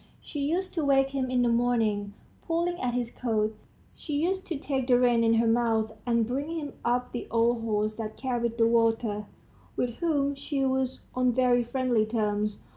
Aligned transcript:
She 0.19 0.39
used 0.39 0.73
to 0.73 0.83
wake 0.83 1.09
him 1.11 1.29
in 1.29 1.43
the 1.43 1.47
morning, 1.47 2.15
pulling 2.47 2.79
at 2.81 2.95
his 2.95 3.11
coat; 3.11 3.55
she 3.95 4.13
used 4.15 4.47
to 4.47 4.57
take 4.57 4.87
the 4.87 4.97
reins 4.97 5.23
in 5.23 5.35
her 5.35 5.45
mouth, 5.45 5.91
and 6.07 6.25
bring 6.27 6.57
him 6.59 6.73
up 6.83 7.11
the 7.11 7.27
old 7.29 7.61
horse 7.61 7.97
that 7.97 8.17
carried 8.17 8.57
the 8.57 8.65
water, 8.65 9.27
with 9.75 9.91
whom 9.97 10.33
she 10.33 10.65
was 10.65 11.03
on 11.13 11.31
very 11.33 11.61
friendly 11.63 12.07
terms. 12.07 12.61